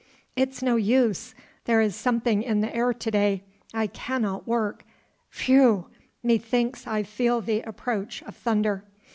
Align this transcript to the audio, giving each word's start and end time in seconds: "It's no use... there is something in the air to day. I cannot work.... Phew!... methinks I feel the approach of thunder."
"It's 0.35 0.63
no 0.63 0.77
use... 0.77 1.35
there 1.65 1.79
is 1.79 1.95
something 1.95 2.41
in 2.41 2.61
the 2.61 2.75
air 2.75 2.91
to 2.91 3.11
day. 3.11 3.43
I 3.71 3.85
cannot 3.85 4.47
work.... 4.47 4.83
Phew!... 5.29 5.89
methinks 6.23 6.87
I 6.87 7.03
feel 7.03 7.39
the 7.39 7.61
approach 7.61 8.23
of 8.23 8.35
thunder." 8.35 8.83